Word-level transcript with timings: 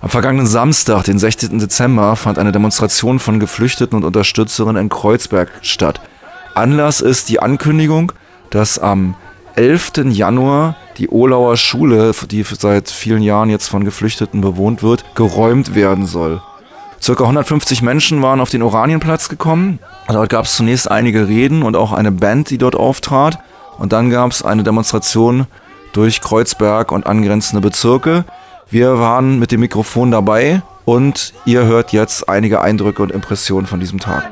Am 0.00 0.08
vergangenen 0.08 0.46
Samstag, 0.46 1.04
den 1.04 1.18
16. 1.18 1.58
Dezember, 1.58 2.16
fand 2.16 2.38
eine 2.38 2.52
Demonstration 2.52 3.18
von 3.18 3.40
Geflüchteten 3.40 3.96
und 3.96 4.04
Unterstützerinnen 4.04 4.82
in 4.82 4.88
Kreuzberg 4.88 5.48
statt. 5.62 6.00
Anlass 6.54 7.00
ist 7.00 7.28
die 7.28 7.40
Ankündigung, 7.40 8.12
dass 8.50 8.78
am 8.78 9.14
11. 9.56 9.92
Januar 10.10 10.76
die 10.98 11.10
Olauer 11.10 11.56
Schule, 11.56 12.12
die 12.30 12.42
seit 12.42 12.90
vielen 12.90 13.22
Jahren 13.22 13.48
jetzt 13.48 13.68
von 13.68 13.84
Geflüchteten 13.84 14.40
bewohnt 14.40 14.82
wird, 14.82 15.04
geräumt 15.14 15.74
werden 15.74 16.06
soll. 16.06 16.42
Circa 17.02 17.24
150 17.24 17.82
Menschen 17.82 18.22
waren 18.22 18.40
auf 18.40 18.50
den 18.50 18.62
Oranienplatz 18.62 19.28
gekommen. 19.28 19.80
Dort 20.06 20.28
gab 20.28 20.44
es 20.44 20.54
zunächst 20.54 20.88
einige 20.88 21.26
Reden 21.26 21.64
und 21.64 21.74
auch 21.74 21.92
eine 21.92 22.12
Band, 22.12 22.50
die 22.50 22.58
dort 22.58 22.76
auftrat. 22.76 23.40
Und 23.76 23.92
dann 23.92 24.08
gab 24.08 24.30
es 24.30 24.44
eine 24.44 24.62
Demonstration 24.62 25.46
durch 25.92 26.20
Kreuzberg 26.20 26.92
und 26.92 27.04
angrenzende 27.04 27.60
Bezirke. 27.60 28.24
Wir 28.70 29.00
waren 29.00 29.40
mit 29.40 29.50
dem 29.50 29.60
Mikrofon 29.60 30.12
dabei 30.12 30.62
und 30.84 31.34
ihr 31.44 31.64
hört 31.64 31.92
jetzt 31.92 32.28
einige 32.28 32.60
Eindrücke 32.60 33.02
und 33.02 33.10
Impressionen 33.10 33.66
von 33.66 33.80
diesem 33.80 33.98
Tag. 33.98 34.30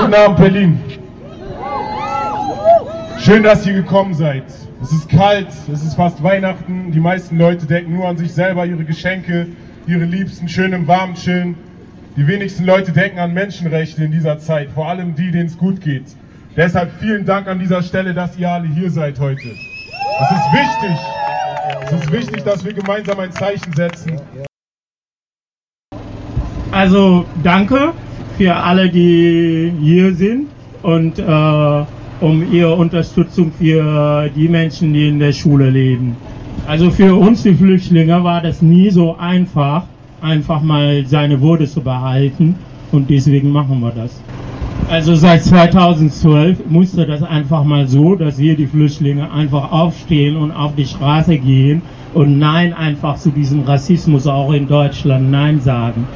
Guten 0.00 0.14
Abend, 0.14 0.38
Berlin. 0.38 0.80
Schön, 3.20 3.42
dass 3.42 3.66
ihr 3.66 3.74
gekommen 3.74 4.14
seid. 4.14 4.44
Es 4.82 4.92
ist 4.92 5.10
kalt, 5.10 5.48
es 5.70 5.82
ist 5.82 5.94
fast 5.94 6.22
Weihnachten. 6.22 6.90
Die 6.90 7.00
meisten 7.00 7.36
Leute 7.36 7.66
denken 7.66 7.96
nur 7.96 8.08
an 8.08 8.16
sich 8.16 8.32
selber, 8.32 8.64
ihre 8.64 8.84
Geschenke, 8.84 9.48
ihre 9.86 10.04
Liebsten, 10.04 10.48
schön 10.48 10.72
im 10.72 10.86
Warmen 10.86 11.14
chillen. 11.14 11.56
Die 12.16 12.26
wenigsten 12.26 12.64
Leute 12.64 12.92
denken 12.92 13.18
an 13.18 13.34
Menschenrechte 13.34 14.04
in 14.04 14.12
dieser 14.12 14.38
Zeit, 14.38 14.70
vor 14.70 14.88
allem 14.88 15.14
die, 15.14 15.30
denen 15.30 15.46
es 15.46 15.58
gut 15.58 15.80
geht. 15.80 16.04
Deshalb 16.56 16.92
vielen 17.00 17.24
Dank 17.24 17.48
an 17.48 17.58
dieser 17.58 17.82
Stelle, 17.82 18.14
dass 18.14 18.38
ihr 18.38 18.48
alle 18.48 18.68
hier 18.68 18.90
seid 18.90 19.18
heute. 19.18 19.48
Es 19.48 20.30
ist 20.30 20.52
wichtig, 20.52 20.98
es 21.82 21.92
ist 21.92 22.12
wichtig, 22.12 22.44
dass 22.44 22.64
wir 22.64 22.72
gemeinsam 22.72 23.18
ein 23.18 23.32
Zeichen 23.32 23.72
setzen. 23.74 24.20
Also 26.70 27.24
danke 27.42 27.92
für 28.38 28.54
alle, 28.54 28.88
die 28.88 29.72
hier 29.80 30.14
sind 30.14 30.48
und 30.82 31.18
äh, 31.18 31.84
um 32.20 32.52
ihre 32.52 32.74
Unterstützung 32.74 33.52
für 33.52 34.28
die 34.34 34.48
Menschen, 34.48 34.92
die 34.92 35.08
in 35.08 35.18
der 35.18 35.32
Schule 35.32 35.70
leben. 35.70 36.16
Also 36.66 36.90
für 36.90 37.14
uns, 37.14 37.42
die 37.42 37.52
Flüchtlinge, 37.52 38.24
war 38.24 38.40
das 38.40 38.62
nie 38.62 38.88
so 38.88 39.16
einfach, 39.16 39.82
einfach 40.22 40.62
mal 40.62 41.04
seine 41.06 41.42
Würde 41.42 41.66
zu 41.66 41.82
behalten 41.82 42.56
und 42.90 43.10
deswegen 43.10 43.50
machen 43.50 43.80
wir 43.80 43.90
das. 43.90 44.18
Also 44.88 45.14
seit 45.14 45.44
2012 45.44 46.66
musste 46.68 47.06
das 47.06 47.22
einfach 47.22 47.64
mal 47.64 47.86
so, 47.86 48.14
dass 48.14 48.38
hier 48.38 48.56
die 48.56 48.66
Flüchtlinge 48.66 49.30
einfach 49.30 49.72
aufstehen 49.72 50.36
und 50.36 50.52
auf 50.52 50.74
die 50.74 50.86
Straße 50.86 51.36
gehen 51.36 51.82
und 52.14 52.38
Nein 52.38 52.72
einfach 52.72 53.16
zu 53.16 53.30
diesem 53.30 53.60
Rassismus 53.62 54.26
auch 54.26 54.52
in 54.52 54.66
Deutschland 54.66 55.30
Nein 55.30 55.60
sagen. 55.60 56.06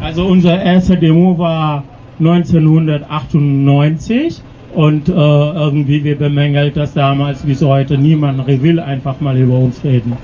Also 0.00 0.26
unser 0.26 0.62
erster 0.62 0.96
Demo 0.96 1.38
war 1.38 1.84
1998 2.18 4.42
und 4.74 5.08
äh, 5.08 5.12
irgendwie 5.12 6.04
wir 6.04 6.18
bemängelt, 6.18 6.76
dass 6.76 6.92
damals 6.94 7.42
bis 7.42 7.62
heute 7.62 7.96
niemand 7.96 8.44
will 8.46 8.80
einfach 8.80 9.20
mal 9.20 9.38
über 9.38 9.58
uns 9.58 9.84
reden. 9.84 10.14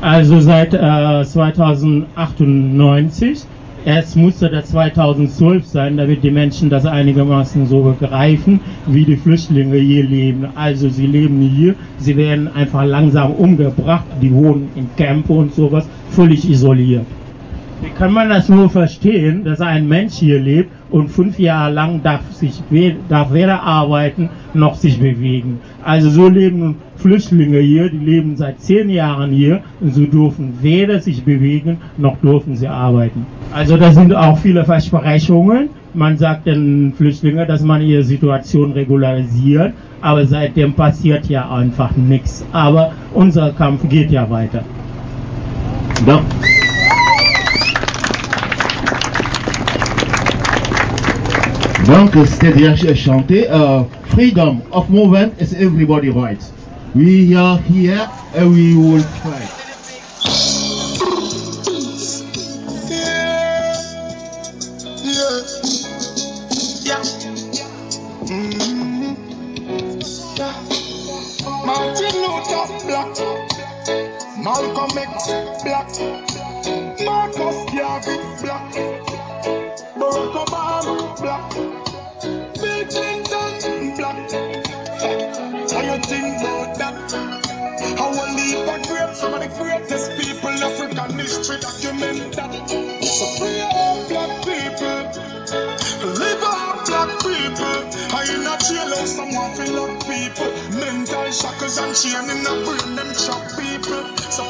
Also 0.00 0.40
seit 0.40 0.74
äh, 0.74 1.24
2098, 1.24 3.44
erst 3.84 4.16
musste 4.16 4.48
das 4.48 4.70
2012 4.70 5.66
sein, 5.66 5.98
damit 5.98 6.24
die 6.24 6.30
Menschen 6.30 6.70
das 6.70 6.86
einigermaßen 6.86 7.66
so 7.66 7.82
begreifen, 7.82 8.60
wie 8.86 9.04
die 9.04 9.16
Flüchtlinge 9.16 9.76
hier 9.76 10.04
leben. 10.04 10.46
Also 10.54 10.88
sie 10.88 11.06
leben 11.06 11.40
hier, 11.40 11.74
sie 11.98 12.16
werden 12.16 12.48
einfach 12.54 12.84
langsam 12.84 13.32
umgebracht, 13.32 14.06
die 14.20 14.32
wohnen 14.32 14.68
in 14.74 14.88
Campo 14.96 15.34
und 15.34 15.54
sowas, 15.54 15.86
völlig 16.10 16.48
isoliert. 16.48 17.04
Wie 17.82 17.90
kann 17.90 18.12
man 18.12 18.30
das 18.30 18.48
nur 18.48 18.68
verstehen, 18.68 19.44
dass 19.44 19.60
ein 19.60 19.86
Mensch 19.86 20.14
hier 20.14 20.40
lebt 20.40 20.72
und 20.90 21.08
fünf 21.08 21.38
Jahre 21.38 21.72
lang 21.72 22.02
darf, 22.02 22.20
sich, 22.32 22.62
darf 23.08 23.32
weder 23.32 23.62
arbeiten 23.62 24.28
noch 24.54 24.74
sich 24.74 24.98
bewegen? 24.98 25.60
Also 25.84 26.10
so 26.10 26.28
leben 26.28 26.76
Flüchtlinge 26.96 27.58
hier, 27.58 27.88
die 27.90 27.98
leben 27.98 28.36
seit 28.36 28.60
zehn 28.60 28.90
Jahren 28.90 29.30
hier 29.30 29.62
und 29.80 29.94
so 29.94 30.04
dürfen 30.04 30.58
weder 30.60 31.00
sich 31.00 31.24
bewegen 31.24 31.78
noch 31.96 32.16
dürfen 32.20 32.56
sie 32.56 32.68
arbeiten. 32.68 33.26
Also 33.52 33.76
da 33.76 33.92
sind 33.92 34.14
auch 34.14 34.38
viele 34.38 34.64
Versprechungen. 34.64 35.70
Man 35.92 36.16
sagt 36.18 36.46
den 36.46 36.92
Flüchtlingen, 36.96 37.48
dass 37.48 37.62
man 37.62 37.82
ihre 37.82 38.04
Situation 38.04 38.72
regularisiert, 38.72 39.72
aber 40.00 40.24
seitdem 40.24 40.72
passiert 40.74 41.26
ja 41.28 41.50
einfach 41.50 41.96
nichts. 41.96 42.44
Aber 42.52 42.92
unser 43.12 43.50
Kampf 43.52 43.88
geht 43.88 44.10
ja 44.10 44.28
weiter. 44.30 44.62
Ja. 46.06 46.22
Donc, 51.86 52.12
c'est-à-dire 52.26 52.74
uh, 53.50 53.84
Freedom 54.10 54.60
of 54.72 54.90
movement 54.90 55.32
is 55.40 55.54
everybody 55.54 56.10
right. 56.10 56.42
We 56.94 57.34
are 57.36 57.58
here 57.58 58.08
and 58.34 58.52
we 58.52 58.76
will 58.76 59.02
fight. 59.22 59.60
Black, 75.62 75.88
Marcus 77.04 77.58
Garvey 77.74 78.18
Black, 78.40 78.72
Barack 79.96 80.34
Obama 80.34 81.20
Black, 81.20 81.69
some 89.20 89.34
of 89.34 89.40
the 89.40 89.48
greatest 89.60 90.16
people 90.16 90.48
African 90.48 91.18
history 91.18 91.60
document 91.60 92.32
that. 92.36 92.52
So 93.04 93.26
free 93.36 93.60
all 93.60 94.00
black 94.08 94.32
people. 94.48 95.04
Live 96.16 96.42
up 96.42 96.86
black 96.88 97.10
people. 97.20 97.80
I 98.16 98.24
in 98.32 98.48
a 98.48 98.56
jailhouse, 98.64 99.12
someone 99.20 99.52
feel 99.56 99.76
lock 99.76 99.92
people. 100.08 100.48
Mental 100.80 101.28
shackles 101.36 101.76
and 101.76 101.92
chain 101.92 102.24
in 102.32 102.40
a 102.48 102.54
brain, 102.64 102.96
them 102.96 103.12
trap 103.12 103.44
people. 103.60 104.02
So 104.32 104.42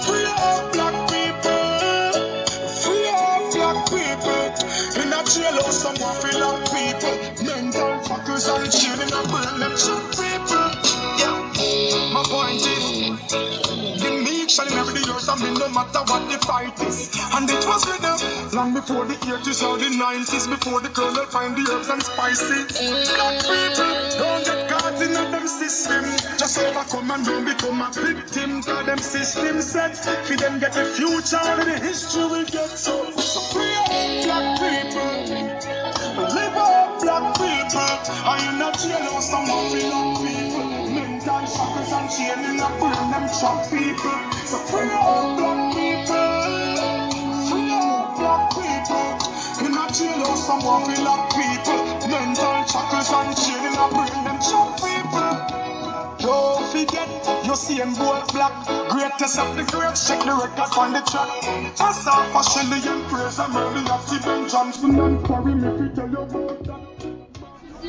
shall 14.51 14.67
never 14.67 14.91
the 14.91 15.07
earth, 15.15 15.31
I 15.31 15.39
mean, 15.39 15.55
no 15.55 15.69
matter 15.71 16.03
what 16.11 16.27
the 16.27 16.39
fight 16.43 16.75
is. 16.83 17.15
And 17.39 17.47
it 17.47 17.63
was 17.71 17.87
them 17.87 18.19
long 18.51 18.75
before 18.75 19.07
the 19.07 19.15
80s 19.15 19.63
or 19.63 19.79
the 19.79 19.87
90s, 19.95 20.51
before 20.51 20.81
the 20.81 20.91
colonel 20.91 21.25
find 21.31 21.55
the 21.55 21.63
herbs 21.71 21.89
and 21.89 22.03
spices. 22.03 22.67
Black 23.15 23.39
people 23.47 23.95
don't 24.19 24.43
get 24.43 24.67
caught 24.67 24.99
in 24.99 25.15
them 25.15 25.47
system. 25.47 26.03
Just 26.37 26.59
overcome 26.59 27.11
and 27.11 27.25
don't 27.25 27.45
become 27.47 27.81
a 27.81 27.91
victim. 27.95 28.63
Cause 28.63 28.87
them 28.87 28.99
system 28.99 29.63
set 29.63 29.95
for 30.27 30.37
them 30.37 30.59
get 30.59 30.73
the 30.73 30.85
future 30.99 31.39
the 31.63 31.79
history 31.79 32.27
will 32.27 32.45
get 32.45 32.71
so. 32.75 33.11
So 33.15 33.41
free 33.55 33.71
up 33.79 33.87
black 34.27 34.59
people. 34.59 35.15
Live 36.27 36.57
up 36.59 37.01
black 37.01 37.25
people. 37.39 37.91
Are 38.27 38.39
you 38.43 38.53
not 38.59 38.75
jealous? 38.83 39.31
Feel 39.31 39.91
like 39.95 40.19
people. 40.27 40.60
Shackles 41.51 41.93
and 41.93 42.11
chain 42.11 42.45
in 42.51 42.61
a 42.61 42.69
brain, 42.81 43.11
them 43.11 43.27
trap 43.39 43.59
people. 43.71 44.19
So 44.47 44.59
free 44.71 44.91
up 44.93 45.39
black 45.39 45.75
people. 45.75 46.31
Free 47.49 47.73
up 47.73 48.17
black 48.19 48.51
people. 48.55 49.11
In 49.67 49.75
a 49.75 49.87
jailhouse, 49.93 50.45
someone 50.47 50.85
feel 50.87 51.05
like 51.05 51.31
people. 51.31 51.81
Mental 52.11 52.57
shackles 52.67 53.13
and 53.13 53.37
chain 53.37 53.65
in 53.67 53.75
a 53.75 53.89
brain, 53.91 54.25
them 54.25 54.39
trap 54.41 54.71
people. 54.81 55.37
Don't 56.19 56.67
forget, 56.73 57.09
you 57.47 57.57
see 57.57 57.77
him 57.77 57.95
both 57.95 58.33
black. 58.33 58.53
Greatest 58.91 59.39
of 59.39 59.57
the 59.57 59.65
great, 59.65 59.95
check 59.97 60.21
the 60.25 60.35
record 60.35 60.79
on 60.79 60.93
the 60.93 61.01
track. 61.11 61.31
Just 61.77 62.09
off 62.09 62.35
a 62.37 62.43
Shelly 62.51 62.81
and 62.89 63.05
praise 63.09 63.39
and 63.39 63.55
early 63.57 63.91
of 63.91 64.03
Stephen 64.09 64.49
Johnson 64.49 65.01
and 65.01 65.25
Corey, 65.25 65.55
me 65.55 65.91
tell 65.95 66.11
you 66.11 66.21
about 66.21 66.65
that. 66.65 66.90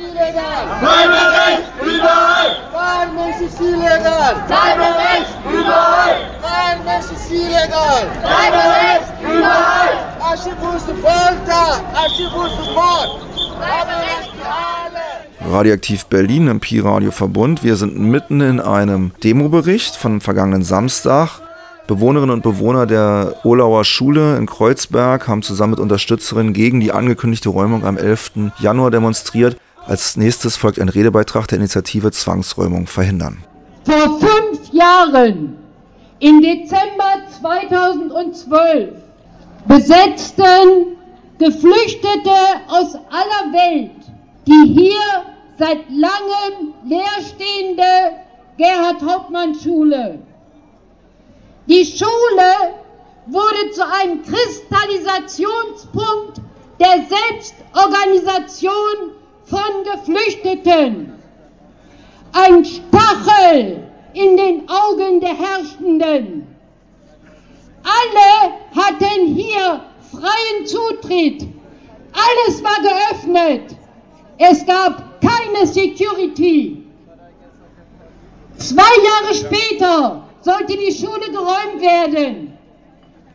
Illegal! 0.02 0.62
Bleiberecht 0.80 1.70
überall! 1.80 2.50
Kein 2.72 3.14
Mensch 3.14 3.40
ist 3.40 3.60
illegal! 3.60 4.34
Bleiberecht 4.48 5.34
überall! 5.46 6.16
Kein 6.42 6.84
Mensch 6.84 7.04
ist 7.14 7.30
illegal! 7.30 8.10
Bleiberecht 8.20 9.12
überall! 9.22 9.92
Archibus 10.20 10.86
de 10.86 10.96
Volta! 10.96 11.80
Archibus 11.94 12.50
de 12.56 12.74
Mord! 12.74 13.20
Bleiberecht 13.58 14.32
für 14.36 14.48
alle! 14.48 15.54
Radioaktiv 15.54 16.06
Berlin 16.06 16.48
im 16.48 16.58
Pi-Radio 16.58 17.12
Verbund. 17.12 17.62
Wir 17.62 17.76
sind 17.76 17.96
mitten 17.96 18.40
in 18.40 18.58
einem 18.58 19.12
Demobericht 19.22 19.94
von 19.94 20.20
vergangenen 20.20 20.64
Samstag. 20.64 21.40
Bewohnerinnen 21.86 22.34
und 22.34 22.42
Bewohner 22.42 22.86
der 22.86 23.34
Olauer 23.44 23.84
Schule 23.84 24.36
in 24.36 24.46
Kreuzberg 24.46 25.28
haben 25.28 25.42
zusammen 25.42 25.72
mit 25.72 25.80
Unterstützerinnen 25.80 26.54
gegen 26.54 26.80
die 26.80 26.90
angekündigte 26.90 27.50
Räumung 27.50 27.84
am 27.84 27.96
11. 27.96 28.32
Januar 28.58 28.90
demonstriert. 28.90 29.56
Als 29.86 30.16
nächstes 30.16 30.56
folgt 30.56 30.78
ein 30.78 30.88
Redebeitrag 30.88 31.48
der 31.48 31.58
Initiative 31.58 32.12
Zwangsräumung 32.12 32.86
verhindern. 32.86 33.44
Vor 33.84 34.20
fünf 34.20 34.72
Jahren, 34.72 35.56
im 36.20 36.40
Dezember 36.40 37.22
2012, 37.40 38.90
besetzten 39.66 40.96
Geflüchtete 41.38 42.30
aus 42.68 42.94
aller 42.94 43.52
Welt 43.52 43.90
die 44.46 44.74
hier 44.74 45.24
seit 45.58 45.90
langem 45.90 46.72
leerstehende 46.84 48.12
Gerhard 48.56 49.02
Hauptmann 49.02 49.54
Schule. 49.54 50.18
Die 51.66 51.84
Schule 51.84 52.74
wurde 53.26 53.70
zu 53.70 53.86
einem 53.86 54.22
Kristallisationspunkt 54.22 56.40
der 56.80 57.04
Selbstorganisation 57.08 59.12
von 59.44 59.84
Geflüchteten. 59.84 61.12
Ein 62.32 62.64
Stachel 62.64 63.82
in 64.14 64.36
den 64.36 64.68
Augen 64.68 65.20
der 65.20 65.36
Herrschenden. 65.36 66.46
Alle 67.82 68.52
hatten 68.74 69.34
hier 69.34 69.80
freien 70.10 70.66
Zutritt. 70.66 71.46
Alles 72.12 72.62
war 72.62 72.80
geöffnet. 72.82 73.76
Es 74.38 74.64
gab 74.66 75.20
keine 75.20 75.66
Security. 75.66 76.84
Zwei 78.56 78.82
Jahre 78.82 79.34
später 79.34 80.28
sollte 80.40 80.76
die 80.76 80.92
Schule 80.92 81.30
geräumt 81.30 81.80
werden. 81.80 82.56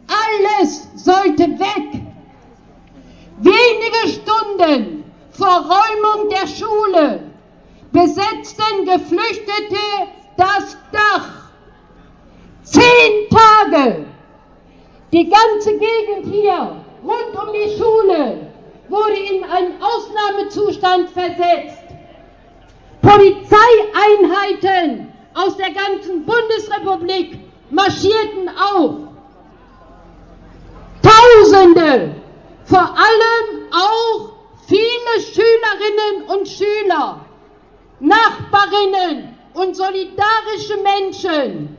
Alles 0.07 0.87
sollte 0.95 1.47
weg. 1.59 2.01
Wenige 3.39 4.07
Stunden 4.07 4.96
vor 5.37 5.47
Räumung 5.47 6.29
der 6.29 6.45
Schule 6.47 7.21
besetzten 7.91 8.85
Geflüchtete 8.85 10.07
das 10.35 10.77
Dach. 10.91 11.29
Zehn 12.63 13.29
Tage. 13.29 14.05
Die 15.11 15.29
ganze 15.29 15.77
Gegend 15.77 16.33
hier 16.33 16.81
rund 17.03 17.35
um 17.35 17.53
die 17.53 17.77
Schule 17.77 18.47
wurde 18.89 19.15
in 19.15 19.43
einen 19.43 19.79
Ausnahmezustand 19.81 21.11
versetzt. 21.11 21.83
Polizeieinheiten 23.01 25.13
aus 25.33 25.55
der 25.55 25.71
ganzen 25.71 26.25
Bundesrepublik 26.25 27.39
marschierten 27.69 28.49
auf. 28.49 28.95
Tausende, 31.01 32.15
vor 32.65 32.79
allem 32.79 33.56
viele 35.07 35.21
Schülerinnen 35.21 36.29
und 36.29 36.47
Schüler, 36.47 37.25
Nachbarinnen 37.99 39.35
und 39.53 39.75
solidarische 39.75 40.77
Menschen 40.83 41.77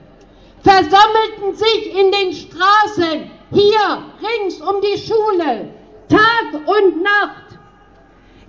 versammelten 0.62 1.54
sich 1.54 1.94
in 1.96 2.10
den 2.10 2.32
Straßen 2.32 3.30
hier 3.52 4.02
rings 4.20 4.60
um 4.60 4.80
die 4.80 4.98
Schule 4.98 5.70
Tag 6.08 6.66
und 6.66 7.02
Nacht. 7.02 7.58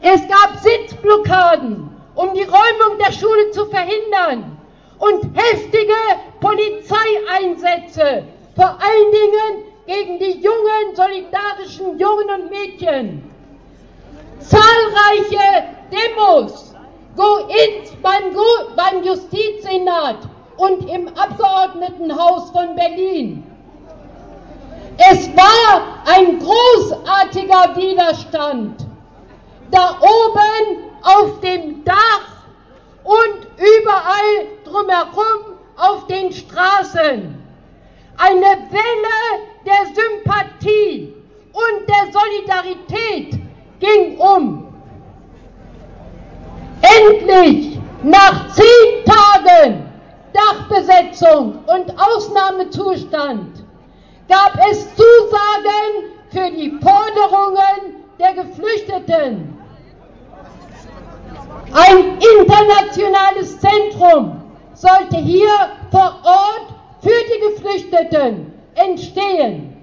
Es 0.02 0.22
gab 0.28 0.58
Sitzblockaden, 0.60 1.90
um 2.16 2.34
die 2.34 2.44
Räumung 2.44 2.98
der 3.00 3.12
Schule 3.12 3.52
zu 3.52 3.66
verhindern 3.68 4.58
und 4.98 5.38
heftige 5.38 5.94
Polizeieinsätze, 6.40 8.26
vor 8.56 8.78
allen 8.82 9.12
Dingen 9.12 9.66
gegen 9.86 10.20
die 10.20 10.42
jungen, 10.42 10.96
solidarischen 10.96 12.00
Jungen 12.00 12.30
und 12.30 12.50
Mädchen. 12.50 13.29
Demos 16.20 16.74
go 17.16 17.48
ins 17.48 17.92
beim, 18.02 18.36
beim 18.76 19.04
Justizsenat 19.04 20.18
und 20.58 20.90
im 20.90 21.08
Abgeordnetenhaus 21.18 22.52
von 22.52 22.76
Berlin. 22.76 23.44
Es 24.98 25.30
war 25.36 26.04
ein 26.06 26.40
großartiger 26.40 27.76
Widerstand. 27.76 28.86
Da 29.72 29.98
oben 30.02 30.84
auf 31.04 31.40
dem 31.42 31.84
Dach 31.86 32.44
und 33.04 33.48
überall 33.58 34.48
drumherum 34.66 35.58
auf 35.78 36.08
den 36.08 36.32
Straßen. 36.34 37.36
Eine 38.18 38.58
Welle 38.72 39.46
der 39.66 39.86
Sympathie 39.96 41.14
und 41.54 41.88
der 41.88 42.12
Solidarität 42.12 43.40
ging 43.80 44.18
um. 44.18 44.69
Nach 48.04 48.48
zehn 48.54 49.06
Tagen 49.06 49.90
Dachbesetzung 50.34 51.60
und 51.66 51.94
Ausnahmezustand, 52.00 53.64
gab 54.28 54.54
es 54.70 54.88
Zusagen 54.96 56.12
für 56.30 56.52
die 56.52 56.72
Forderungen 56.80 58.04
der 58.20 58.34
Geflüchteten. 58.34 59.58
Ein 61.74 62.20
internationales 62.20 63.60
Zentrum 63.60 64.42
sollte 64.74 65.18
hier 65.18 65.50
vor 65.92 66.20
Ort 66.24 66.74
für 67.02 67.10
die 67.10 67.54
Geflüchteten 67.54 68.54
entstehen. 68.76 69.76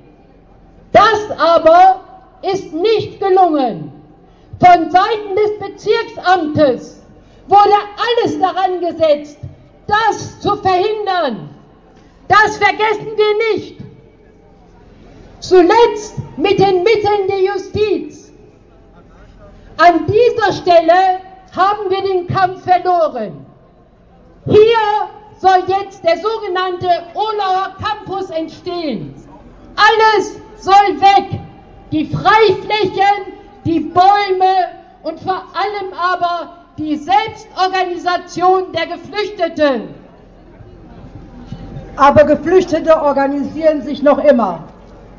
Das 0.93 1.31
aber 1.39 2.01
ist 2.43 2.73
nicht 2.73 3.21
gelungen. 3.21 3.93
Von 4.59 4.91
Seiten 4.91 5.37
des 5.37 5.59
Bezirksamtes 5.59 6.96
wurde 7.49 7.75
alles 7.97 8.39
daran 8.41 8.81
gesetzt, 8.81 9.39
das 9.87 10.41
zu 10.41 10.57
verhindern. 10.57 11.51
Das 12.29 12.57
vergessen 12.57 13.13
wir 13.17 13.55
nicht 13.55 13.77
zuletzt 15.41 16.15
mit 16.37 16.59
den 16.59 16.83
Mitteln 16.83 17.29
der 17.29 17.41
Justiz. 17.41 18.33
An 19.79 20.07
dieser 20.07 20.53
Stelle 20.53 21.21
haben 21.55 21.91
wir 21.91 22.03
den 22.03 22.27
Kampf 22.27 22.63
verloren. 22.65 23.47
Hier 24.47 25.09
soll 25.39 25.65
jetzt 25.67 26.03
der 26.05 26.19
sogenannte 26.19 26.89
Olauer 27.15 27.75
Campus 27.79 28.31
entstehen. 28.31 29.15
Alles 29.77 30.41
soll 30.57 31.01
weg. 31.01 31.41
Die 31.93 32.07
Freiflächen, 32.07 33.33
die 33.65 33.81
Bäume 33.81 34.71
und 35.03 35.21
vor 35.21 35.45
allem 35.55 35.93
aber 35.93 36.56
die 36.79 36.97
Selbstorganisation 36.97 38.73
der 38.73 38.87
Geflüchteten. 38.87 39.95
Aber 41.97 42.25
Geflüchtete 42.25 43.01
organisieren 43.01 43.81
sich 43.83 44.03
noch 44.03 44.19
immer. 44.19 44.65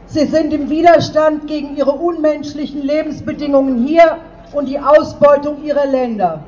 Sie 0.05 0.25
sind 0.25 0.53
im 0.53 0.69
Widerstand 0.69 1.47
gegen 1.47 1.75
ihre 1.75 1.91
unmenschlichen 1.91 2.83
Lebensbedingungen 2.83 3.85
hier 3.85 4.17
und 4.53 4.67
die 4.67 4.79
Ausbeutung 4.79 5.63
ihrer 5.63 5.87
Länder. 5.87 6.43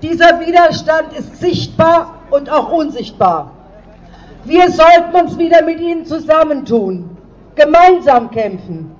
Dieser 0.00 0.38
Widerstand 0.40 1.12
ist 1.18 1.40
sichtbar 1.40 2.14
und 2.30 2.50
auch 2.50 2.70
unsichtbar. 2.70 3.50
Wir 4.44 4.70
sollten 4.70 5.14
uns 5.14 5.36
wieder 5.36 5.62
mit 5.62 5.80
ihnen 5.80 6.06
zusammentun, 6.06 7.16
gemeinsam 7.56 8.30
kämpfen. 8.30 8.94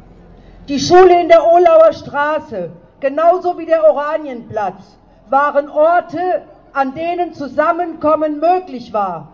Die 0.69 0.81
Schule 0.81 1.21
in 1.21 1.29
der 1.29 1.45
Olauer 1.45 1.93
Straße, 1.93 2.71
genauso 2.99 3.57
wie 3.57 3.67
der 3.67 3.89
Oranienplatz, 3.89 4.99
waren 5.29 5.69
Orte, 5.69 6.43
an 6.73 6.95
denen 6.95 7.33
Zusammenkommen 7.35 8.41
möglich 8.41 8.93
war. 8.93 9.29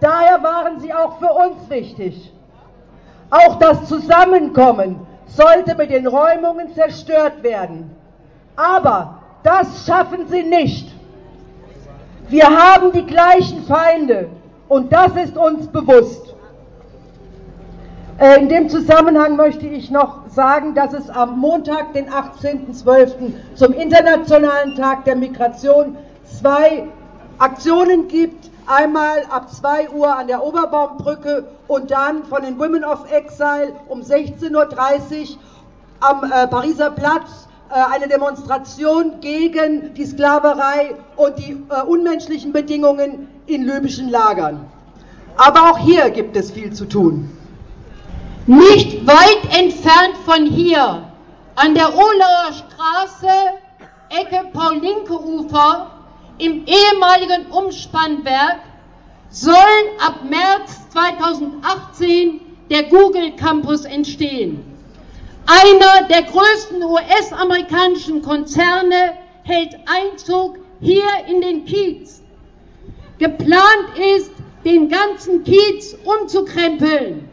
Daher 0.00 0.42
waren 0.42 0.80
sie 0.80 0.92
auch 0.92 1.18
für 1.18 1.32
uns 1.32 1.68
wichtig. 1.68 2.32
Auch 3.30 3.58
das 3.58 3.86
Zusammenkommen 3.86 5.06
sollte 5.26 5.74
mit 5.74 5.90
den 5.90 6.06
Räumungen 6.06 6.72
zerstört 6.74 7.42
werden. 7.42 7.90
Aber 8.56 9.18
das 9.42 9.86
schaffen 9.86 10.28
sie 10.28 10.42
nicht. 10.42 10.88
Wir 12.28 12.46
haben 12.46 12.92
die 12.92 13.06
gleichen 13.06 13.64
Feinde 13.64 14.28
und 14.68 14.92
das 14.92 15.14
ist 15.16 15.36
uns 15.36 15.66
bewusst. 15.66 16.34
Äh, 18.18 18.40
in 18.40 18.48
dem 18.48 18.68
Zusammenhang 18.68 19.36
möchte 19.36 19.66
ich 19.66 19.90
noch 19.90 20.28
sagen, 20.28 20.74
dass 20.74 20.92
es 20.92 21.08
am 21.08 21.38
Montag, 21.38 21.92
den 21.92 22.08
18.12. 22.08 23.32
zum 23.54 23.72
Internationalen 23.72 24.74
Tag 24.74 25.04
der 25.04 25.16
Migration 25.16 25.96
zwei 26.24 26.84
Aktionen 27.38 28.08
gibt, 28.08 28.50
Einmal 28.70 29.22
ab 29.30 29.50
2 29.50 29.88
Uhr 29.92 30.14
an 30.14 30.26
der 30.26 30.44
Oberbaumbrücke 30.44 31.48
und 31.68 31.90
dann 31.90 32.22
von 32.24 32.42
den 32.42 32.58
Women 32.58 32.84
of 32.84 33.10
Exile 33.10 33.72
um 33.88 34.02
16.30 34.02 34.52
Uhr 34.52 35.38
am 36.00 36.30
äh, 36.30 36.46
Pariser 36.46 36.90
Platz, 36.90 37.48
äh, 37.70 37.94
eine 37.94 38.08
Demonstration 38.08 39.20
gegen 39.22 39.94
die 39.94 40.04
Sklaverei 40.04 40.96
und 41.16 41.38
die 41.38 41.52
äh, 41.70 41.82
unmenschlichen 41.86 42.52
Bedingungen 42.52 43.28
in 43.46 43.62
libyschen 43.62 44.10
Lagern. 44.10 44.66
Aber 45.38 45.70
auch 45.70 45.78
hier 45.78 46.10
gibt 46.10 46.36
es 46.36 46.50
viel 46.50 46.70
zu 46.74 46.84
tun. 46.84 47.30
Nicht 48.48 49.06
weit 49.06 49.44
entfernt 49.54 50.16
von 50.24 50.46
hier, 50.46 51.06
an 51.54 51.74
der 51.74 51.94
Ohlauer 51.94 52.50
Straße, 52.54 53.28
Ecke 54.08 54.48
Paul-Linke-Ufer, 54.54 55.90
im 56.38 56.64
ehemaligen 56.64 57.44
Umspannwerk, 57.50 58.60
soll 59.28 59.54
ab 60.00 60.20
März 60.26 60.88
2018 60.94 62.40
der 62.70 62.84
Google 62.84 63.32
Campus 63.32 63.84
entstehen. 63.84 64.64
Einer 65.44 66.08
der 66.08 66.22
größten 66.22 66.82
US-amerikanischen 66.82 68.22
Konzerne 68.22 69.12
hält 69.42 69.76
Einzug 69.84 70.56
hier 70.80 71.04
in 71.26 71.42
den 71.42 71.66
Kiez. 71.66 72.22
Geplant 73.18 73.90
ist, 74.16 74.32
den 74.64 74.88
ganzen 74.88 75.44
Kiez 75.44 75.98
umzukrempeln, 76.02 77.27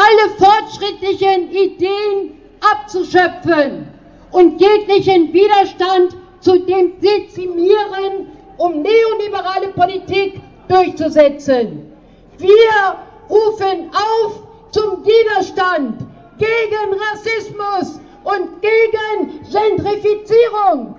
alle 0.00 0.30
fortschrittlichen 0.38 1.50
Ideen 1.50 2.40
abzuschöpfen 2.60 3.86
und 4.32 4.60
jeglichen 4.60 5.32
Widerstand 5.32 6.16
zu 6.40 6.58
dezimieren, 6.60 8.28
um 8.56 8.82
neoliberale 8.82 9.68
Politik 9.74 10.40
durchzusetzen. 10.68 11.92
Wir 12.38 12.98
rufen 13.28 13.90
auf 13.92 14.42
zum 14.70 15.04
Widerstand 15.04 16.06
gegen 16.38 17.00
Rassismus 17.10 18.00
und 18.24 18.62
gegen 18.62 19.40
Gentrifizierung. 19.50 20.96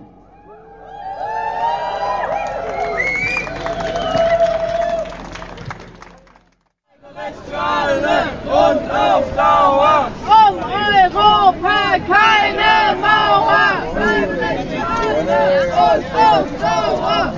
Und 8.46 8.92
auf 8.92 9.26
Dauer. 9.36 10.12
Um 10.26 10.56
Europa 10.64 11.98
keine 12.08 12.74
Mauer. 13.00 13.72
Und 15.88 16.06
auf 16.16 16.48
Dauer. 16.62 17.34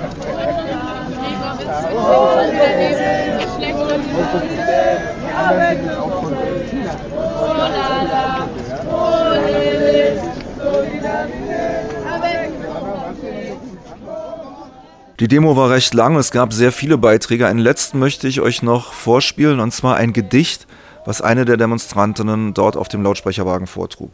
Die 15.20 15.28
Demo 15.28 15.56
war 15.56 15.70
recht 15.70 15.94
lang, 15.94 16.16
es 16.16 16.32
gab 16.32 16.52
sehr 16.52 16.72
viele 16.72 16.98
Beiträge. 16.98 17.46
Einen 17.46 17.60
letzten 17.60 18.00
möchte 18.00 18.26
ich 18.26 18.40
euch 18.40 18.62
noch 18.62 18.92
vorspielen, 18.92 19.60
und 19.60 19.72
zwar 19.72 19.94
ein 19.94 20.12
Gedicht, 20.12 20.66
was 21.06 21.20
eine 21.20 21.44
der 21.44 21.56
Demonstrantinnen 21.56 22.52
dort 22.52 22.76
auf 22.76 22.88
dem 22.88 23.04
Lautsprecherwagen 23.04 23.68
vortrug. 23.68 24.10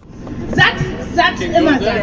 Satt, 0.55 0.75
satt, 1.15 1.41
immer 1.41 1.81
satt. 1.81 2.03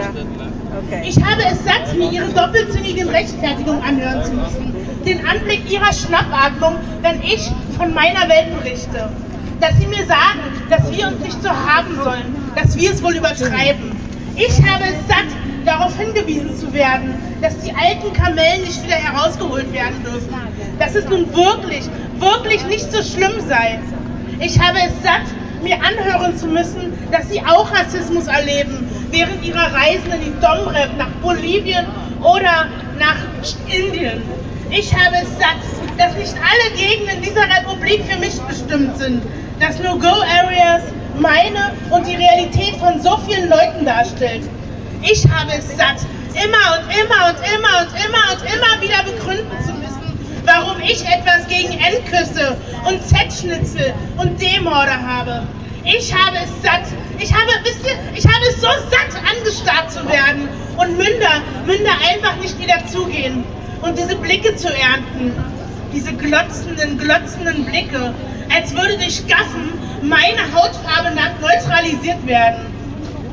Ich 1.04 1.16
habe 1.24 1.44
es 1.44 1.64
satt, 1.64 1.96
mir 1.96 2.12
ihre 2.12 2.30
doppelzüngigen 2.30 3.08
Rechtfertigungen 3.10 3.84
anhören 3.84 4.24
zu 4.24 4.34
müssen. 4.34 4.76
Den 5.06 5.28
Anblick 5.28 5.70
ihrer 5.70 5.94
Schnappatmung, 5.94 6.78
wenn 7.04 7.22
ich 7.22 7.52
von 7.78 7.94
meiner 7.94 8.28
Welt 8.28 8.48
berichte. 8.58 9.12
Dass 9.62 9.78
sie 9.78 9.86
mir 9.86 10.08
sagen, 10.08 10.40
dass 10.72 10.92
wir 10.92 11.08
uns 11.08 11.20
nicht 11.20 11.44
so 11.44 11.50
haben 11.50 11.96
sollen, 12.04 12.36
dass 12.56 12.76
wir 12.76 12.92
es 12.92 13.04
wohl 13.04 13.16
übertreiben. 13.16 13.92
Ich 14.36 14.58
habe 14.68 14.86
es 14.86 15.08
satt, 15.08 15.37
darauf 15.68 15.96
hingewiesen 15.98 16.58
zu 16.58 16.74
werden, 16.74 17.14
dass 17.42 17.60
die 17.60 17.74
alten 17.74 18.14
Kamellen 18.14 18.62
nicht 18.62 18.84
wieder 18.84 18.96
herausgeholt 18.96 19.72
werden 19.74 20.02
dürfen. 20.04 20.34
Dass 20.80 20.96
es 20.96 21.06
nun 21.06 21.28
wirklich, 21.36 21.84
wirklich 22.20 22.66
nicht 22.68 22.92
so 22.92 23.04
schlimm 23.04 23.34
sei. 23.48 23.80
Ich 24.40 24.60
habe 24.60 24.78
es 24.78 25.04
satt, 25.04 25.28
mir 25.62 25.76
anhören 25.76 26.38
zu 26.38 26.48
müssen, 26.48 26.94
dass 27.12 27.30
sie 27.30 27.42
auch 27.42 27.72
Rassismus 27.72 28.28
erleben, 28.28 28.88
während 29.12 29.44
ihrer 29.44 29.74
Reisen 29.74 30.12
in 30.12 30.22
die 30.26 30.40
Domrep 30.40 30.96
nach 30.98 31.10
Bolivien 31.22 31.86
oder 32.22 32.68
nach 33.00 33.18
Indien. 33.68 34.22
Ich 34.70 34.94
habe 34.94 35.16
es 35.22 35.30
satt, 35.38 35.58
dass 35.98 36.16
nicht 36.16 36.36
alle 36.36 36.78
Gegenden 36.78 37.22
dieser 37.22 37.44
Republik 37.44 38.04
für 38.08 38.20
mich 38.20 38.40
bestimmt 38.42 38.98
sind, 38.98 39.24
dass 39.60 39.80
No-Go-Areas 39.80 40.84
meine 41.20 41.74
und 41.90 42.06
die 42.06 42.16
Realität 42.16 42.76
von 42.76 43.02
so 43.02 43.18
vielen 43.28 43.50
Leuten 43.50 43.86
darstellt. 43.86 44.44
Ich 45.02 45.24
habe 45.30 45.52
es 45.54 45.78
satt, 45.78 45.98
immer 46.34 46.80
und 46.80 46.90
immer 46.90 47.30
und 47.30 47.40
immer 47.56 47.82
und 47.82 47.92
immer 48.04 48.34
und 48.34 48.42
immer 48.44 48.82
wieder 48.82 49.04
begründen 49.04 49.58
zu 49.64 49.74
müssen, 49.74 50.42
warum 50.44 50.80
ich 50.82 51.06
etwas 51.06 51.48
gegen 51.48 51.74
Endküsse 51.74 52.58
und 52.86 53.02
Z-Schnitzel 53.06 53.94
und 54.18 54.42
D-Morde 54.42 55.02
habe. 55.02 55.48
Ich 55.84 56.14
habe 56.14 56.38
es 56.44 56.64
satt. 56.64 56.84
Ich 57.20 57.32
habe, 57.32 57.52
wisst 57.64 57.86
ihr, 57.86 57.98
ich 58.16 58.26
habe 58.26 58.46
es 58.50 58.60
so 58.60 58.68
satt, 58.68 59.22
angestarrt 59.32 59.92
zu 59.92 60.08
werden 60.10 60.50
und 60.78 60.98
Münder, 60.98 61.42
Münder 61.66 61.94
einfach 62.12 62.36
nicht 62.38 62.60
wieder 62.60 62.86
zugehen 62.88 63.44
und 63.82 63.98
diese 63.98 64.16
Blicke 64.16 64.56
zu 64.56 64.68
ernten. 64.68 65.32
Diese 65.94 66.14
glotzenden, 66.14 66.98
glotzenden 66.98 67.66
Blicke, 67.66 68.14
als 68.54 68.76
würde 68.76 68.98
durch 68.98 69.26
Gaffen 69.28 69.72
meine 70.02 70.54
Hautfarbe 70.54 71.12
neutralisiert 71.42 72.26
werden. 72.28 72.66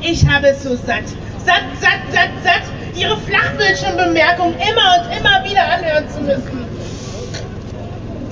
Ich 0.00 0.26
habe 0.26 0.49
es 0.49 0.62
so 0.62 0.76
satt 0.76 1.04
satt, 1.44 1.64
satt, 1.80 2.00
satt, 2.12 2.30
satt, 2.42 2.62
ihre 2.96 3.16
Flachbildschirmbemerkung 3.18 4.54
immer 4.54 5.00
und 5.00 5.18
immer 5.18 5.44
wieder 5.44 5.64
anhören 5.64 6.08
zu 6.10 6.20
müssen. 6.20 6.64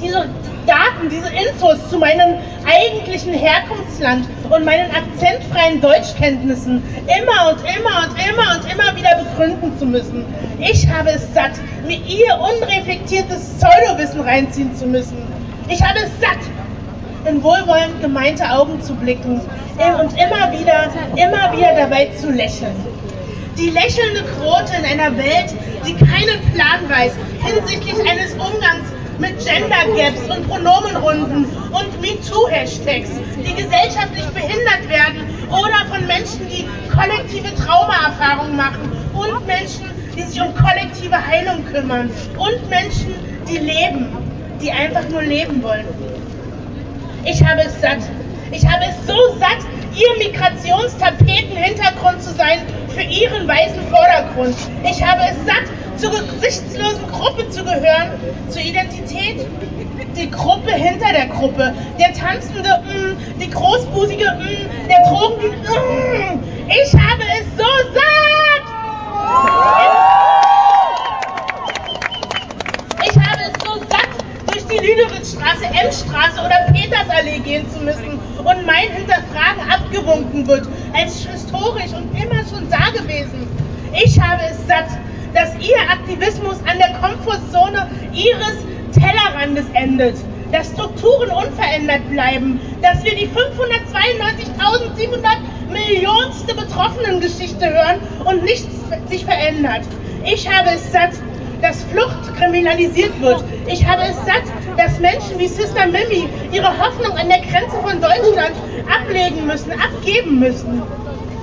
Diese 0.02 0.28
Daten, 0.66 1.08
diese 1.10 1.28
Infos 1.28 1.78
zu 1.90 1.98
meinem 1.98 2.38
eigentlichen 2.64 3.34
Herkunftsland 3.34 4.26
und 4.48 4.64
meinen 4.64 4.90
akzentfreien 4.90 5.80
Deutschkenntnissen 5.80 6.82
immer 7.02 7.50
und 7.50 7.60
immer 7.60 8.06
und 8.06 8.14
immer 8.28 8.56
und 8.56 8.72
immer 8.72 8.96
wieder 8.96 9.24
begründen 9.24 9.76
zu 9.78 9.86
müssen. 9.86 10.24
Ich 10.60 10.88
habe 10.88 11.10
es 11.10 11.22
satt, 11.34 11.52
mir 11.86 11.98
ihr 11.98 12.38
unreflektiertes 12.38 13.58
Pseudowissen 13.58 14.20
reinziehen 14.20 14.74
zu 14.76 14.86
müssen. 14.86 15.16
Ich 15.68 15.82
habe 15.82 15.98
es 15.98 16.10
satt, 16.20 16.38
in 17.24 17.42
wohlwollend 17.42 18.00
gemeinte 18.00 18.44
Augen 18.50 18.82
zu 18.82 18.94
blicken 18.94 19.40
und 20.00 20.12
immer 20.12 20.52
wieder, 20.52 20.90
immer 21.16 21.56
wieder 21.56 21.74
dabei 21.74 22.10
zu 22.18 22.30
lächeln 22.30 22.76
die 23.58 23.70
lächelnde 23.70 24.22
Quote 24.36 24.72
in 24.78 24.84
einer 24.84 25.16
Welt, 25.16 25.54
die 25.86 25.94
keinen 25.94 26.40
Plan 26.54 26.88
weiß 26.88 27.12
hinsichtlich 27.42 27.96
eines 28.08 28.32
Umgangs 28.32 28.88
mit 29.18 29.38
Gender 29.44 29.84
Gaps 29.94 30.22
und 30.34 30.48
Pronomenrunden 30.48 31.44
und 31.44 32.00
MeToo-Hashtags, 32.00 33.10
die 33.36 33.54
gesellschaftlich 33.54 34.24
behindert 34.34 34.88
werden 34.88 35.22
oder 35.48 35.84
von 35.90 36.06
Menschen, 36.06 36.48
die 36.48 36.66
kollektive 36.90 37.54
Traumaerfahrungen 37.54 38.56
machen 38.56 38.90
und 39.12 39.46
Menschen, 39.46 39.90
die 40.16 40.22
sich 40.22 40.40
um 40.40 40.54
kollektive 40.54 41.26
Heilung 41.26 41.64
kümmern 41.66 42.10
und 42.36 42.70
Menschen, 42.70 43.14
die 43.48 43.58
leben, 43.58 44.08
die 44.60 44.72
einfach 44.72 45.08
nur 45.08 45.22
leben 45.22 45.62
wollen. 45.62 45.86
Ich 47.24 47.42
habe 47.42 47.62
es 47.62 47.80
satt. 47.80 48.00
Ich 48.50 48.66
habe 48.66 48.84
es 48.84 49.06
so 49.06 49.16
satt, 49.38 49.60
ihr 49.94 50.14
Migrationstapetenhintergrund 50.18 52.22
zu 52.22 52.34
sein 52.34 52.58
für 52.88 53.00
ihren 53.02 53.48
weißen 53.48 53.80
Vordergrund. 53.88 54.54
Ich 54.84 55.02
habe 55.02 55.22
es 55.30 55.36
satt, 55.46 55.62
zur 55.96 56.10
gesichtslosen 56.10 57.10
Gruppe 57.10 57.48
zu 57.50 57.64
gehören, 57.64 58.10
zur 58.48 58.60
Identität. 58.60 59.46
Die 60.16 60.30
Gruppe 60.30 60.72
hinter 60.72 61.12
der 61.12 61.26
Gruppe, 61.26 61.74
der 61.98 62.12
tanzende 62.12 62.68
mm, 62.68 63.16
die 63.40 63.48
großbusige 63.48 64.24
mm, 64.24 64.88
der 64.88 65.02
Drogen, 65.08 65.48
mm. 65.48 66.42
Ich 66.68 66.92
habe 66.92 67.22
es 67.22 67.46
so 67.56 67.64
satt! 67.94 68.66
Die 74.72 74.78
Lüdewitzstraße, 74.78 75.64
M-Straße 75.64 76.40
oder 76.40 76.72
Petersallee 76.72 77.40
gehen 77.40 77.70
zu 77.70 77.80
müssen 77.80 78.18
und 78.38 78.66
mein 78.66 78.90
Hinterfragen 78.90 79.68
abgewunken 79.70 80.46
wird, 80.46 80.66
als 80.94 81.26
historisch 81.26 81.92
und 81.94 82.10
immer 82.14 82.42
schon 82.48 82.68
da 82.70 82.90
gewesen. 82.98 83.48
Ich 83.92 84.18
habe 84.18 84.42
es 84.50 84.66
satt, 84.66 84.88
dass 85.34 85.54
Ihr 85.60 85.78
Aktivismus 85.90 86.56
an 86.70 86.78
der 86.78 86.92
Komfortzone 87.00 87.86
Ihres 88.12 88.64
Tellerrandes 88.92 89.66
endet, 89.74 90.16
dass 90.50 90.68
Strukturen 90.68 91.30
unverändert 91.30 92.08
bleiben, 92.10 92.60
dass 92.80 93.04
wir 93.04 93.14
die 93.14 93.28
592.700 93.28 93.32
Millionste 95.70 96.54
Betroffenengeschichte 96.54 97.66
hören 97.66 98.00
und 98.24 98.44
nichts 98.44 98.68
sich 99.08 99.24
verändert. 99.24 99.82
Ich 100.24 100.48
habe 100.48 100.70
es 100.74 100.92
satt, 100.92 101.12
dass 101.62 101.84
Flucht 101.84 102.36
kriminalisiert 102.36 103.18
wird. 103.20 103.44
Ich 103.66 103.86
habe 103.86 104.02
es 104.02 104.16
satt, 104.26 104.42
dass 104.76 104.98
Menschen 104.98 105.38
wie 105.38 105.46
Sister 105.46 105.86
Mimi 105.86 106.28
ihre 106.50 106.78
Hoffnung 106.78 107.16
an 107.16 107.28
der 107.28 107.38
Grenze 107.38 107.76
von 107.80 108.00
Deutschland 108.00 108.56
ablegen 108.92 109.46
müssen, 109.46 109.72
abgeben 109.72 110.40
müssen. 110.40 110.82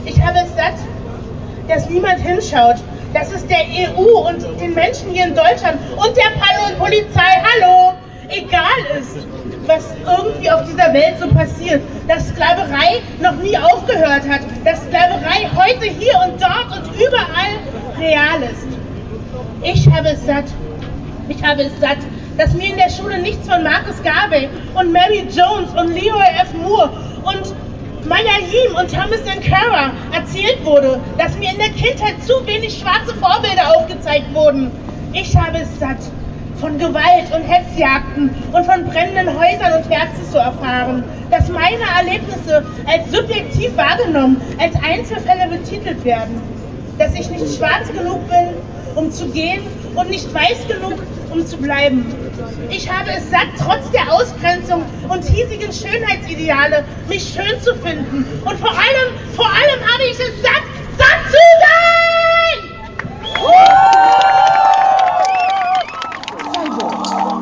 Ich 0.06 0.22
habe 0.22 0.40
es 0.40 0.56
satt, 0.56 0.76
dass 1.68 1.90
niemand 1.90 2.20
hinschaut. 2.20 2.76
Dass 3.12 3.32
es 3.32 3.48
der 3.48 3.62
EU 3.62 4.28
und 4.28 4.44
den 4.62 4.76
Menschen 4.76 5.10
hier 5.10 5.26
in 5.26 5.34
Deutschland 5.34 5.80
und 5.96 6.16
der 6.16 6.30
Pol 6.38 6.76
Polizei, 6.78 7.42
hallo, 7.42 7.96
egal 8.30 9.00
ist, 9.00 9.26
was 9.66 9.96
irgendwie 10.06 10.52
auf 10.52 10.64
dieser 10.66 10.94
Welt 10.94 11.16
so 11.20 11.28
passiert. 11.30 11.82
Dass 12.08 12.28
Sklaverei 12.28 13.02
noch 13.20 13.34
nie 13.38 13.58
aufgehört 13.58 14.30
hat. 14.30 14.42
Dass 14.64 14.84
Sklaverei 14.84 15.50
heute 15.56 15.86
hier 15.86 16.14
und 16.24 16.40
dort 16.40 16.78
und 16.78 16.94
überall 17.02 17.58
real 17.98 18.44
ist. 18.44 18.79
Ich 19.62 19.88
habe 19.90 20.10
es 20.10 20.26
satt. 20.26 20.46
Ich 21.28 21.44
habe 21.44 21.64
es 21.64 21.80
satt, 21.80 21.98
dass 22.38 22.54
mir 22.54 22.70
in 22.70 22.78
der 22.78 22.90
Schule 22.90 23.22
nichts 23.22 23.48
von 23.48 23.62
Marcus 23.62 24.02
Garvey 24.02 24.48
und 24.74 24.92
Mary 24.92 25.28
Jones 25.30 25.70
und 25.78 25.94
Leroy 25.94 26.28
F. 26.42 26.54
Moore 26.54 26.90
und 27.26 27.54
Mayayim 28.08 28.76
und 28.80 28.90
Thomas 28.90 29.20
Sankara 29.26 29.92
erzählt 30.14 30.64
wurde, 30.64 31.02
dass 31.18 31.38
mir 31.38 31.52
in 31.52 31.58
der 31.58 31.70
Kindheit 31.70 32.24
zu 32.24 32.34
wenig 32.48 32.80
schwarze 32.80 33.14
Vorbilder 33.16 33.76
aufgezeigt 33.76 34.34
wurden. 34.34 34.72
Ich 35.12 35.36
habe 35.36 35.58
es 35.60 35.80
satt, 35.80 36.00
von 36.60 36.78
Gewalt 36.78 37.34
und 37.36 37.44
Hetzjagden 37.44 38.30
und 38.54 38.66
von 38.66 38.86
brennenden 38.86 39.28
Häusern 39.38 39.82
und 39.82 39.90
Herzen 39.90 40.32
zu 40.32 40.38
erfahren, 40.38 41.04
dass 41.32 41.50
meine 41.50 41.84
Erlebnisse 41.98 42.66
als 42.86 43.12
subjektiv 43.12 43.76
wahrgenommen, 43.76 44.42
als 44.58 44.74
Einzelfälle 44.76 45.48
betitelt 45.50 46.04
werden, 46.06 46.42
dass 46.98 47.14
ich 47.14 47.30
nicht 47.30 47.58
schwarz 47.58 47.88
genug 47.88 48.28
bin, 48.30 48.56
um 48.96 49.12
zu 49.12 49.28
gehen 49.30 49.62
und 49.96 50.10
nicht 50.10 50.34
weiß 50.34 50.68
genug, 50.68 51.00
um 51.32 51.46
zu 51.46 51.58
bleiben. 51.58 52.06
Ich 52.70 52.90
habe 52.92 53.12
es 53.12 53.30
satt, 53.30 53.48
trotz 53.58 53.90
der 53.92 54.12
Ausgrenzung 54.12 54.84
und 55.08 55.24
hiesigen 55.24 55.72
Schönheitsideale, 55.72 56.84
mich 57.08 57.24
schön 57.34 57.62
zu 57.62 57.76
finden. 57.76 58.26
Und 58.46 58.60
vor 58.60 58.72
allem, 58.72 59.14
vor 59.36 59.48
allem 59.48 59.80
habe 59.92 60.04
ich 60.04 60.20
es 60.20 60.42
satt, 60.42 60.64
satt 60.98 61.26
zu 61.30 61.38
sein! 61.62 61.70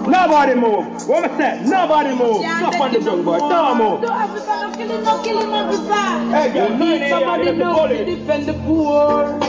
Nobody 0.08 0.56
move. 0.56 1.08
What 1.08 1.30
was 1.30 1.38
that? 1.38 1.66
Nobody 1.66 2.14
move. 2.16 2.44
Stop 2.44 2.80
on 2.80 2.92
the 2.94 3.02
young 3.02 3.24
boy. 3.24 3.40
Don't 3.40 3.78
move. 3.78 4.02
No 4.02 4.10
Africa, 4.10 4.60
no 4.62 4.76
killing, 4.76 5.04
no 5.04 5.24
killing, 5.24 5.50
no 5.50 5.68
officer. 5.68 6.36
Hey, 6.36 6.54
girl, 6.54 6.78
We 6.78 7.00
need 7.00 7.10
somebody 7.10 7.52
now 7.54 7.88
to 7.88 8.06
defend 8.06 8.46
the 8.46 8.54
poor. 8.54 9.47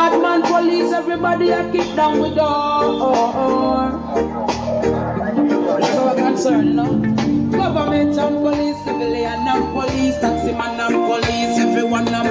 Batman 0.00 0.40
police, 0.40 0.92
everybody 0.94 1.50
a 1.50 1.70
kick 1.70 1.94
down 1.94 2.20
with 2.22 2.34
door. 2.34 3.90
That's 5.78 5.96
our 5.98 6.14
concern, 6.14 6.68
you 6.68 6.72
know. 6.72 6.92
Government 7.52 8.16
and 8.18 8.36
police, 8.40 8.78
civilian 8.82 9.46
and 9.46 9.64
police, 9.74 10.16
taxi 10.20 10.52
man 10.52 10.80
and 10.80 10.94
police, 11.04 11.58
everyone 11.58 12.08
and 12.08 12.28